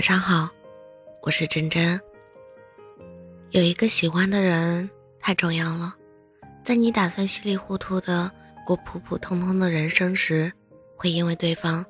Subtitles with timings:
[0.00, 0.48] 晚上好，
[1.20, 2.00] 我是真真。
[3.50, 4.88] 有一个喜欢的人
[5.18, 5.94] 太重要了，
[6.64, 8.32] 在你打算稀里糊涂的
[8.64, 10.50] 过普普通通的人生时，
[10.96, 11.84] 会因为对方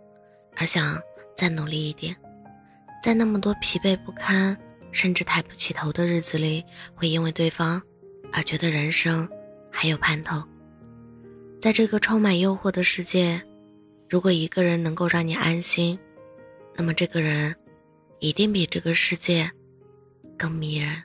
[0.56, 1.00] 而想
[1.36, 2.12] 再努力一点；
[3.00, 4.58] 在那么多疲惫不堪
[4.90, 6.64] 甚至抬不起头的日子里，
[6.96, 7.80] 会因为对方
[8.32, 9.28] 而觉得人生
[9.70, 10.42] 还有盼头。
[11.60, 13.40] 在这个充满诱惑的世界，
[14.08, 15.96] 如果一个人能够让你安心，
[16.74, 17.54] 那么这个人。
[18.20, 19.50] 一定比这个世界
[20.36, 21.04] 更迷人。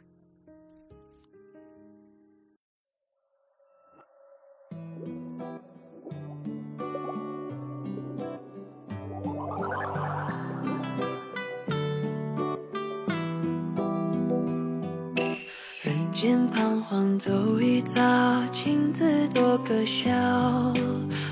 [15.83, 20.11] 人间彷徨走一遭，情字多可笑。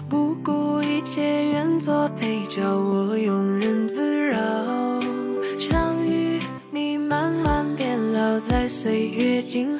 [0.10, 3.58] 不顾一切，愿做配角，我庸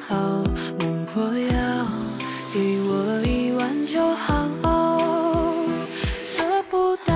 [0.06, 0.44] 好，
[0.78, 1.86] 梦破谣，
[2.52, 4.44] 给我一碗就好。
[6.36, 7.14] 得不到，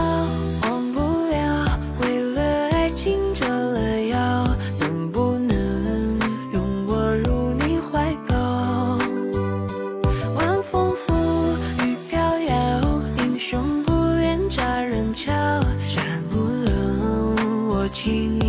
[0.63, 4.49] 忘不了，为了爱情折了腰，
[4.81, 6.19] 能不能
[6.55, 8.99] 拥我入你怀抱？
[10.35, 11.13] 晚风拂
[11.85, 15.31] 雨飘摇，英雄不恋佳人俏，
[15.87, 16.03] 山
[16.33, 18.41] 无棱，我情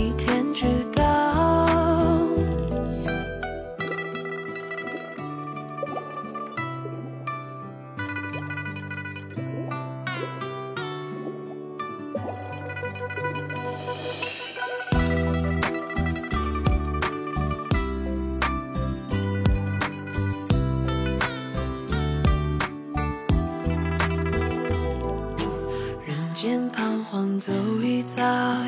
[26.06, 28.24] 人间彷徨走一遭，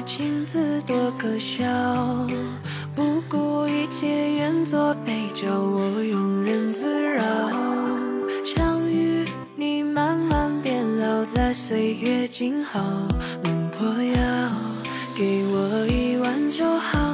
[0.06, 1.66] 情字多可笑。
[2.94, 7.24] 不顾一切，愿做配角，我庸人自扰。
[8.44, 9.26] 相遇
[9.56, 12.82] 你慢慢变老，在岁月静好。
[15.22, 17.11] 给我一碗就好。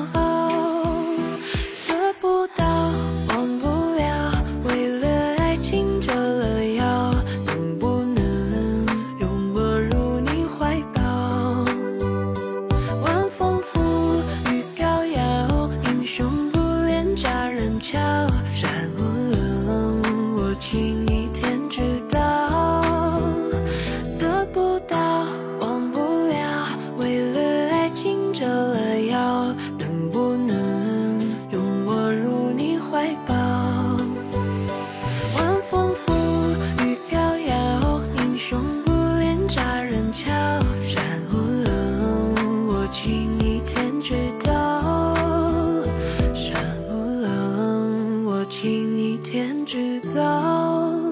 [49.67, 51.06] 知道。